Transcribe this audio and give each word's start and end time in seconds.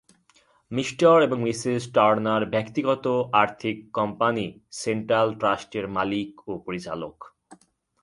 Me. 0.71 0.83
এবং 1.23 1.37
Mrs 1.41 1.83
Turner 1.93 2.45
ব্যক্তিগত 2.45 3.05
আর্থিক 3.33 3.77
কোম্পানি 3.93 4.45
সেন্ট্রাল 4.71 5.27
ট্রাস্টের 5.33 5.85
মালিক 5.87 6.49
ও 6.49 6.51
পরিচালক। 6.57 7.17